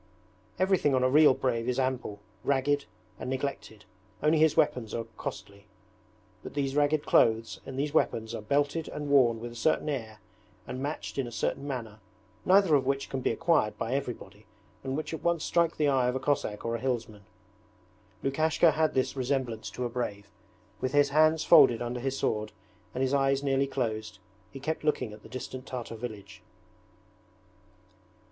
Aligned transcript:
Everything 0.57 0.95
on 0.95 1.03
a 1.03 1.09
real 1.11 1.35
brave 1.35 1.69
is 1.69 1.77
ample, 1.77 2.21
ragged, 2.43 2.85
and 3.19 3.29
neglected, 3.29 3.85
only 4.23 4.39
his 4.39 4.57
weapons 4.57 4.95
are 4.95 5.03
costly. 5.15 5.67
But 6.41 6.55
these 6.55 6.75
ragged 6.75 7.05
clothes 7.05 7.59
and 7.67 7.77
these 7.77 7.93
weapons 7.93 8.33
are 8.33 8.41
belted 8.41 8.87
and 8.87 9.09
worn 9.09 9.39
with 9.39 9.51
a 9.51 9.55
certain 9.55 9.89
air 9.89 10.17
and 10.65 10.81
matched 10.81 11.19
in 11.19 11.27
a 11.27 11.31
certain 11.31 11.67
manner, 11.67 11.99
neither 12.45 12.73
of 12.73 12.87
which 12.87 13.11
can 13.11 13.21
be 13.21 13.29
acquired 13.29 13.77
by 13.77 13.93
everybody 13.93 14.47
and 14.83 14.97
which 14.97 15.13
at 15.13 15.21
once 15.23 15.43
strike 15.43 15.77
the 15.77 15.87
eye 15.87 16.07
of 16.07 16.15
a 16.15 16.19
Cossack 16.19 16.65
or 16.65 16.75
a 16.75 16.79
hillsman. 16.81 17.25
Lukashka 18.23 18.71
had 18.71 18.95
this 18.95 19.15
resemblance 19.15 19.69
to 19.69 19.85
a 19.85 19.89
brave. 19.89 20.31
With 20.79 20.93
his 20.93 21.09
hands 21.09 21.43
folded 21.43 21.79
under 21.79 21.99
his 21.99 22.17
sword, 22.17 22.53
and 22.95 23.03
his 23.03 23.13
eyes 23.13 23.43
nearly 23.43 23.67
closed, 23.67 24.17
he 24.49 24.59
kept 24.59 24.83
looking 24.83 25.13
at 25.13 25.21
the 25.21 25.29
distant 25.29 25.67
Tartar 25.67 25.93
village. 25.95 26.41